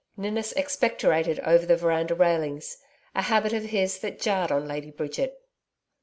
Ninnis 0.17 0.51
expectorated 0.53 1.39
over 1.41 1.63
the 1.67 1.77
veranda 1.77 2.15
railings 2.15 2.75
a 3.13 3.21
habit 3.21 3.53
of 3.53 3.65
his 3.65 3.99
that 3.99 4.19
jarred 4.19 4.51
on 4.51 4.67
Lady 4.67 4.89
Bridget. 4.89 5.35